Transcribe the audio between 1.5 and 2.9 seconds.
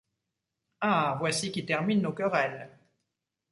qui termine nos querelles.